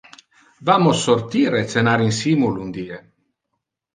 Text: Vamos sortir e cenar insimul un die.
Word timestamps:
Vamos 0.69 0.97
sortir 1.07 1.51
e 1.61 1.61
cenar 1.73 1.99
insimul 2.09 2.53
un 2.63 2.69
die. 2.79 2.97